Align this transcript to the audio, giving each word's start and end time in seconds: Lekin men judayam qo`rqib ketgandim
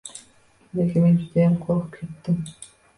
Lekin 0.79 1.05
men 1.05 1.21
judayam 1.21 1.61
qo`rqib 1.69 1.95
ketgandim 2.01 2.55